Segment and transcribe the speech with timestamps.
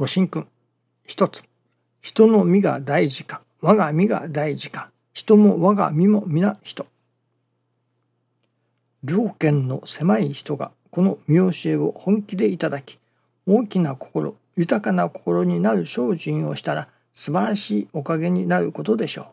[0.00, 0.48] ご神君。
[1.04, 1.42] 一つ。
[2.00, 6.86] 人の身が大事か、我が身が大事か、人も我が身も皆人。
[9.04, 12.98] 両権の狭い人がこの見教えを本気でいただき、
[13.46, 19.26] 大きな心、豊かな心になる精進をしたら素晴らしいおかげになることでしょう。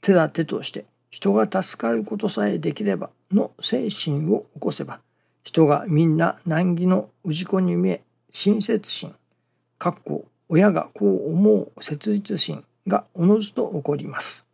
[0.00, 4.98] 手立てとして人が助かることさえできればの精神を起こせば、
[5.44, 8.02] 人がみんな難儀の氏子に見え、
[8.32, 9.14] 親切心、
[9.78, 14.46] かっこ親がこう思う切実心がおのずと起こります。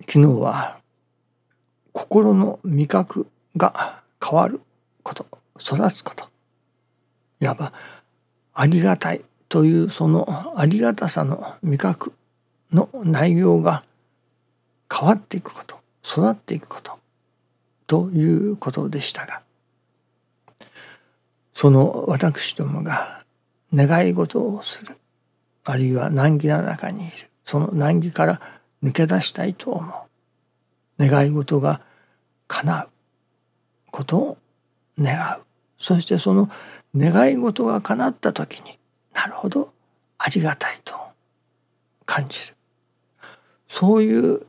[0.00, 0.80] 昨日は
[1.92, 4.60] 心の味覚が変わる
[5.02, 5.26] こと
[5.60, 6.28] 育つこと
[7.40, 7.72] いわば
[8.54, 12.12] ありがたいというそのありがたさの味覚
[12.72, 13.84] の内容が
[14.90, 16.98] 変わっていくこと育っていくこと
[17.86, 19.42] ということでしたが
[21.58, 23.24] その私どもが
[23.74, 24.96] 願い事をする。
[25.64, 27.28] あるいは難儀な中にいる。
[27.44, 28.40] その難儀から
[28.80, 29.92] 抜け出したいと思
[31.00, 31.04] う。
[31.04, 31.80] 願い事が
[32.46, 32.88] 叶う
[33.90, 34.38] ことを
[35.00, 35.42] 願う。
[35.76, 36.48] そしてその
[36.96, 38.78] 願い事が叶った時に
[39.12, 39.72] なるほど
[40.18, 40.94] ありがたいと
[42.06, 42.54] 感じる。
[43.66, 44.42] そういう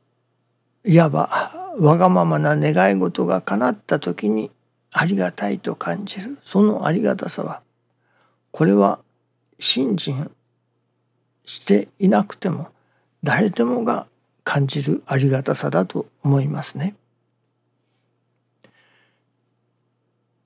[0.85, 4.51] いわばわがままな願い事が叶った時に
[4.91, 7.61] ありがたいと感じるそのありがたさは
[8.51, 8.99] これは
[9.59, 10.31] 信心
[11.45, 12.69] していなくても
[13.23, 14.07] 誰でもが
[14.43, 16.95] 感じるありがたさだと思いますね。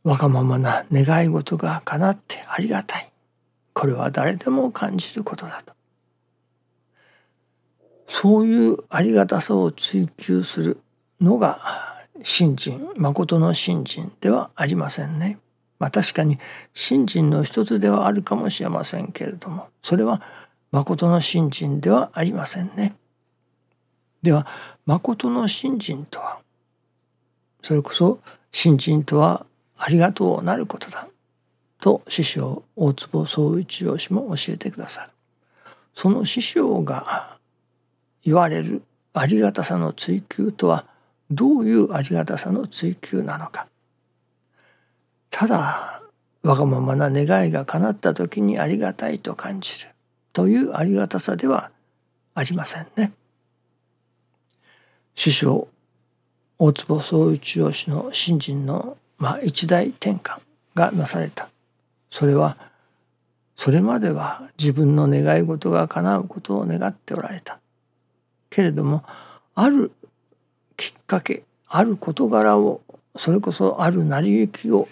[0.03, 3.09] わがままな願い事が叶ってありがたい。
[3.73, 5.73] これは誰でも感じることだと。
[8.07, 10.79] そういうありがたさを追求する
[11.21, 11.92] のが
[12.23, 15.39] 信心、誠の信心ではありませんね。
[15.77, 16.39] まあ確かに
[16.73, 20.21] 信心の一つではあるかもしれませんけれども、それは
[20.71, 22.95] 誠の信心ではありませんね。
[24.23, 24.47] では、
[24.85, 26.39] 誠の信心とは、
[27.61, 28.19] それこそ
[28.51, 29.45] 信心とは
[29.77, 31.07] ありがとうなることだ。
[31.81, 35.09] と師匠大坪総一郎氏も教えてくださる。
[35.93, 37.37] その師匠が
[38.23, 38.83] 言われる
[39.13, 40.85] ありがたさの追求とは
[41.31, 43.67] どういうありがたさの追求なのか。
[45.29, 46.01] ただ
[46.43, 49.89] わがままな願いが叶った時にありがたいと感じる
[50.33, 51.71] というありがたさでは
[52.35, 53.11] ありませんね。
[55.15, 55.67] 師匠
[56.59, 60.41] 大坪総一郎氏の信心のまあ、一大転換
[60.75, 61.49] がなされた
[62.09, 62.57] それは
[63.55, 67.59] それまでは自分の願い事が叶うことを願っておられた
[68.49, 69.03] けれども
[69.55, 69.93] ある
[70.77, 72.81] きっかけある事柄を
[73.15, 74.87] それこそある成り行きを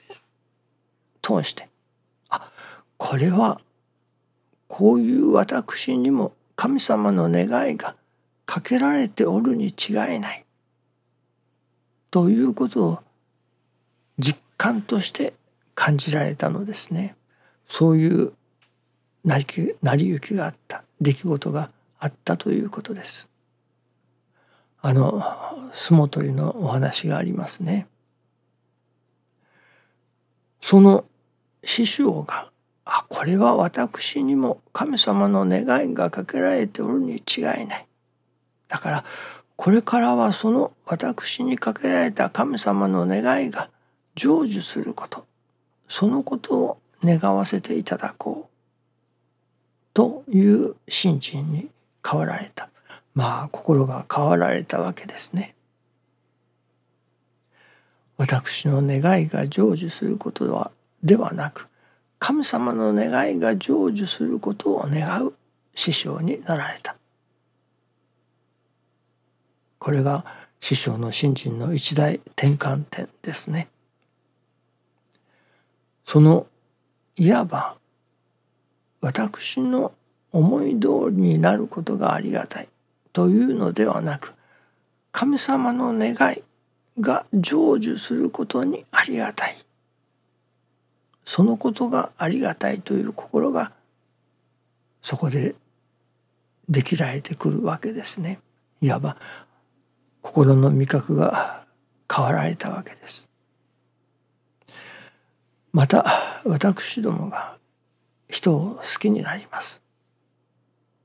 [1.21, 1.69] 通して
[2.29, 2.51] あ
[2.97, 3.59] これは
[4.67, 7.95] こういう私にも神様の願いが
[8.45, 10.45] かけられておるに違いない。
[12.11, 12.99] ということを
[14.19, 15.33] 実感として
[15.73, 17.15] 感じられたのですね。
[17.67, 18.33] そういう
[19.23, 23.30] 成り成り行きがあった出来事があったということです。
[24.81, 25.23] あの
[25.73, 27.87] 相撲取りのお話がありますね。
[30.59, 31.05] その
[31.63, 32.49] 師匠が
[32.85, 37.87] あこれは私にも神様の願いがかけられておるに違いない。
[38.67, 39.05] だから
[39.55, 43.69] これからはその私にかけられた神様の願いが
[44.15, 45.25] 成就すること
[45.87, 48.51] そのことを願わせていただこう。
[49.93, 51.69] という信心に
[52.03, 52.70] 変わられた。
[53.13, 55.55] まあ心が変わられたわけですね。
[58.17, 60.71] 私の願いが成就することは
[61.03, 61.67] ではなく
[62.19, 65.33] 神様の願いが成就することを願う
[65.73, 66.95] 師匠になられた。
[69.79, 70.23] これが
[70.59, 73.67] 師匠の信心の一大転換点ですね。
[76.05, 76.45] その
[77.15, 77.77] いわば
[79.01, 79.93] 私の
[80.31, 82.69] 思い通りになることがありがたい
[83.13, 84.35] というのではなく
[85.11, 86.43] 神様の願い
[86.99, 89.57] が成就することにありがたい。
[91.25, 93.71] そのことがありがたいという心が
[95.01, 95.55] そこで
[96.67, 98.39] できられてくるわけですね。
[98.81, 99.17] いわば
[100.21, 101.65] 心の味覚が
[102.13, 103.27] 変わられたわけです。
[105.73, 106.05] また
[106.43, 107.57] 私どもが
[108.29, 109.81] 人を好きになります。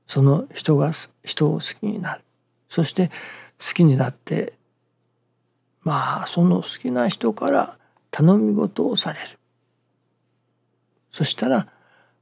[0.07, 0.91] その人が
[1.23, 2.21] 人を好きになる
[2.69, 3.09] そして
[3.59, 4.53] 好きになって
[5.81, 7.77] まあその好きな人から
[8.09, 9.37] 頼み事をされる
[11.11, 11.67] そしたら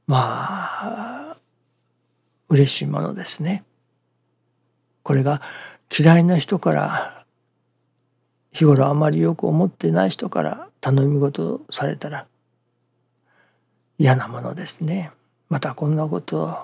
[0.06, 1.36] まあ
[2.48, 3.64] 嬉しいものですね。
[5.02, 5.42] これが
[5.96, 7.24] 嫌いな人から
[8.52, 12.26] 日頃あまりよく思ってない人から頼み事をされたら
[13.98, 15.10] 嫌なものですね。
[15.48, 16.56] またこんなことを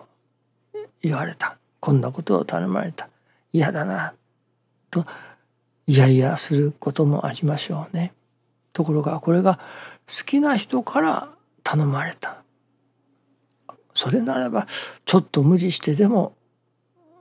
[1.02, 1.58] 言われた。
[1.81, 3.08] こんなことを頼まれた。
[3.52, 4.14] 嫌だな。
[4.90, 5.04] と
[5.87, 8.12] 嫌々することもありましょうね。
[8.72, 9.58] ところがこれが
[10.06, 11.28] 好きな人から
[11.62, 12.43] 頼まれた。
[13.94, 14.66] それならば
[15.04, 16.34] ちょっと無理してでも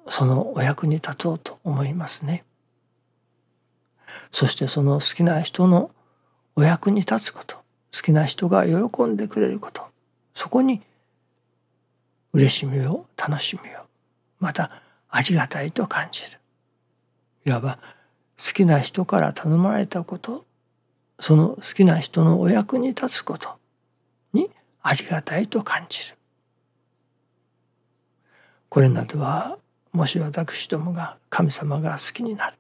[0.07, 2.44] そのお役に立とうと思いますね。
[4.31, 5.92] そしてその好きな人の
[6.56, 7.57] お役に立つこと。
[7.94, 9.83] 好きな人が喜んでくれること。
[10.33, 10.81] そこに
[12.33, 13.81] 嬉しみを楽しみを
[14.39, 14.72] また
[15.10, 16.39] ありがたいと感じる。
[17.45, 17.80] いわば
[18.38, 20.45] 好きな人から頼まれたこと
[21.19, 23.57] その好きな人のお役に立つこと
[24.33, 24.50] に
[24.81, 26.18] ありがたいと感じる。
[28.69, 29.57] これなどは
[29.92, 32.57] もし私どもが神様が好きになる。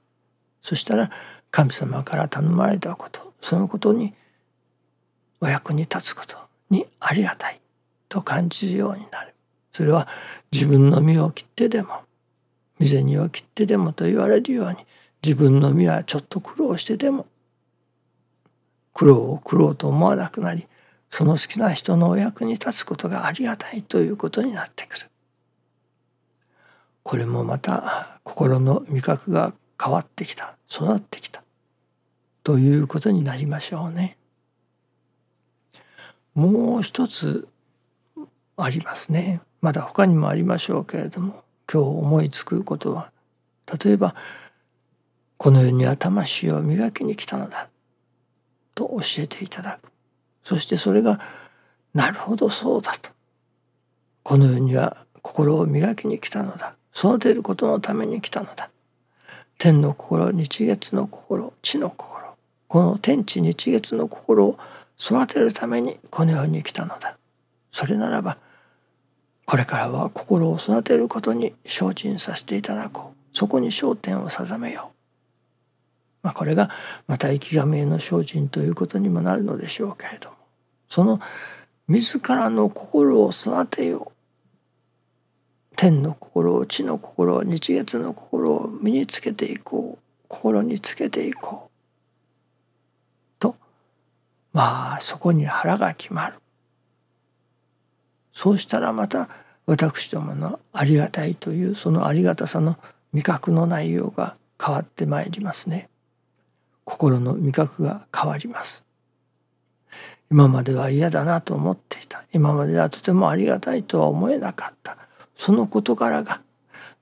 [0.61, 1.09] そしたら
[1.49, 4.13] 神様から頼まれたことそのことに
[5.39, 6.37] お役に立つこと
[6.69, 7.59] にありがたい
[8.07, 9.30] と感じるようになる。
[9.73, 10.07] それは
[10.51, 12.03] 自分の身を切ってでも
[12.79, 14.77] 身銭を切ってでもと言われるように
[15.23, 17.27] 自分の身はちょっと苦労してでも
[18.93, 20.67] 苦労を苦労と思わなくなり
[21.09, 25.07] その好きな人のお役に立つことがありがたいということになってくる。
[27.03, 31.43] これもまた心の味覚が変わってきた育ってきた
[32.43, 34.17] ということになりましょうね。
[36.33, 37.47] もう一つ
[38.55, 39.41] ありますね。
[39.61, 43.11] まだ他にもありましょうけれども今日思いつくことは
[43.83, 44.15] 例えば
[45.37, 47.69] この世には魂を磨きに来たのだ
[48.75, 49.91] と教えていただく。
[50.43, 51.19] そしてそれが
[51.93, 53.09] なるほどそうだと。
[54.23, 58.69] この世には心を磨きに来たのだ育てることのために来たのだ。
[59.57, 62.21] 天の心日月の心地の心。
[62.67, 64.59] この天地日月の心を
[64.99, 67.17] 育てるためにこの世に来たのだ。
[67.71, 68.37] それならば
[69.45, 73.21] これからは心を育てることに精進させていただこう。
[73.33, 74.95] そこに焦点を定めよう、
[76.23, 76.69] まあ、これが
[77.07, 80.35] また生きがめの精進ということにもなるのでしょうけれども。
[80.89, 81.19] その
[81.87, 85.75] 自らの心を育てよう。
[85.77, 90.03] 天の心地の心日月の心を身につけていこう。
[90.27, 93.39] 心につけていこう。
[93.39, 93.55] と
[94.53, 96.40] まあそこに腹が決まる。
[98.41, 99.29] そうしたらまた
[99.67, 102.75] 私どものありがたいというそのありがたさの
[103.13, 105.89] 味覚の内容が変わってまいりますね。
[106.83, 108.83] 心の味覚が変わります。
[110.31, 112.23] 今までは嫌だなと思っていた。
[112.33, 114.97] 今まではとてもありがたいとは思えなかった。
[115.37, 116.41] その事柄が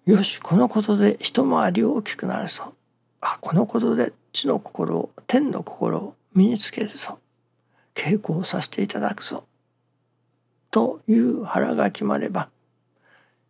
[0.06, 2.74] よしこのことで一回り大きくなるぞ。
[3.22, 7.18] あこのことで地の心を天の心を身につけるぞ。
[7.96, 9.46] 稽古をさせていただくぞ。
[10.72, 12.50] という腹が決まれば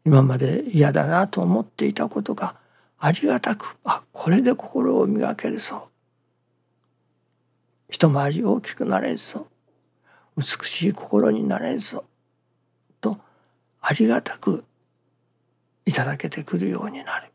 [0.06, 2.56] 今まで嫌だなと思っていたことが
[2.98, 5.89] ありがたくあこれで心を磨けるぞ。
[7.89, 9.47] 一回り大きくなれるぞ。
[10.38, 12.06] 美しい心になれるぞ。
[13.02, 13.18] と
[13.81, 14.64] ありがたく
[15.85, 17.30] いただけてくるようになる。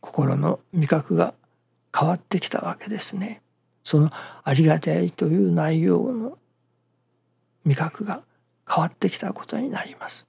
[0.00, 1.34] 心の味覚が
[1.96, 3.42] 変わってきたわけですね。
[3.82, 4.10] その
[4.44, 6.38] ありがたいという内容の
[7.64, 8.22] 味覚が
[8.68, 10.26] 変わってきたことになります。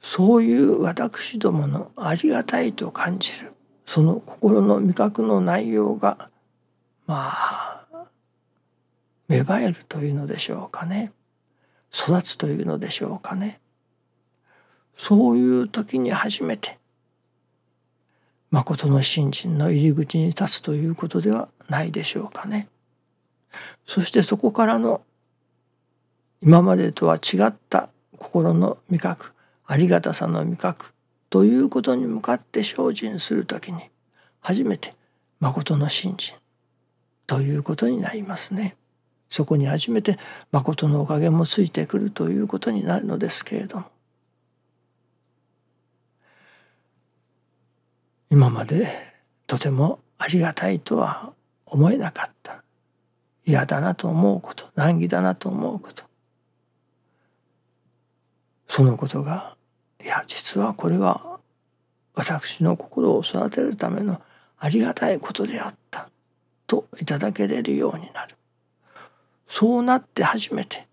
[0.00, 3.52] そういう私どものありがたいと感じる
[3.84, 6.30] その心の味覚の内容が
[7.06, 7.86] まあ
[9.28, 11.12] 芽生えるというのでしょうかね。
[11.92, 13.60] 育つというのでしょうかね。
[14.96, 16.78] そういう時に初めて
[18.50, 22.68] 誠の信心の入り口に立つということではないでしょうかね。
[23.86, 25.02] そしてそこからの
[26.42, 29.34] 今までとは違った心の味覚
[29.66, 30.92] ありがたさの味覚
[31.28, 33.82] ということに向かって精進する時に
[34.40, 34.94] 初めて
[35.38, 36.36] 誠の信心
[37.26, 38.76] ということになりますね。
[39.28, 40.18] そこに初めて
[40.50, 43.84] 誠のおかげもついてくるということになるのですけれども
[48.28, 48.88] 今まで
[49.46, 51.32] とてもありがたいとは
[51.64, 52.64] 思えなかった
[53.46, 56.09] 嫌だなと思うこと難儀だなと思うこと
[58.70, 59.56] そのことが
[60.00, 61.40] いや実はこれは
[62.14, 64.22] 私の心を育てるための
[64.60, 66.08] ありがたいことであった
[66.68, 68.36] といただけれるようになる。
[69.48, 70.86] そうなって初めて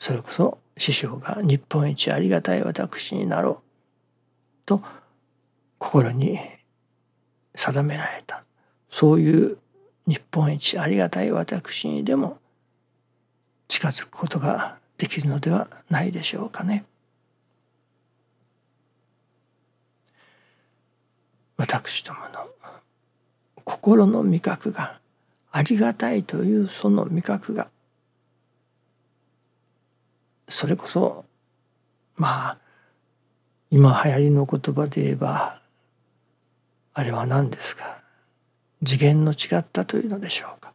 [0.00, 4.82] それこそ師匠が日本一ありがたい私になろうと
[5.78, 6.40] 心に
[7.54, 8.42] 定められた。
[8.90, 9.58] そういう
[10.08, 12.38] 日本一ありがたい私にでも
[13.68, 16.84] 近づくことができるのではないでしょうかね。
[21.56, 22.46] 私どもの
[23.64, 25.00] 心の味覚が
[25.52, 27.68] ありがたいというその味覚が
[30.48, 31.24] それこそ
[32.16, 32.58] まあ
[33.70, 35.62] 今流行りの言葉で言えば
[36.92, 38.02] あれは何ですか？
[38.84, 40.74] 次元の違ったというのでしょうか？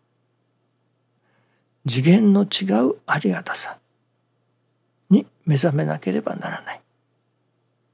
[1.88, 3.78] 次元の違うありがたさ。
[5.10, 6.82] に目覚めなければならない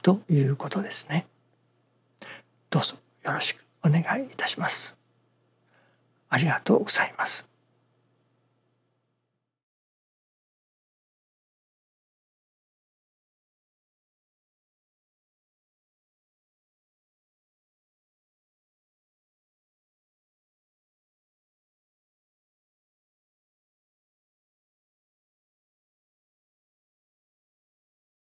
[0.01, 1.27] ということですね。
[2.69, 4.97] どうぞよろしくお願いいたします。
[6.29, 7.50] ありがとうございます。